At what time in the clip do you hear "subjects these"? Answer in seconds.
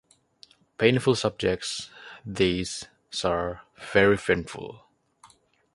1.13-2.87